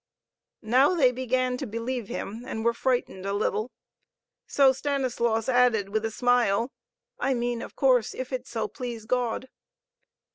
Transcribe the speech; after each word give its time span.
Now 0.63 0.95
they 0.95 1.11
began 1.11 1.57
to 1.57 1.67
believe 1.67 2.07
him 2.07 2.43
and 2.43 2.65
were 2.65 2.73
frightened 2.73 3.23
a 3.23 3.33
little. 3.33 3.71
So 4.47 4.71
Stanislaus 4.71 5.47
added, 5.47 5.89
with 5.89 6.03
a 6.05 6.09
smile, 6.09 6.71
"I 7.19 7.35
mean, 7.35 7.61
of 7.61 7.75
course, 7.75 8.15
if 8.15 8.33
it 8.33 8.47
so 8.47 8.67
please 8.67 9.05
God." 9.05 9.47